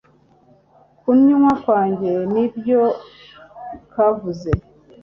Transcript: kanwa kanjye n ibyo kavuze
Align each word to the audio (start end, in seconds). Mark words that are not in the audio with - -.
kanwa 0.99 1.53
kanjye 1.65 2.11
n 2.33 2.35
ibyo 2.45 2.81
kavuze 3.93 4.49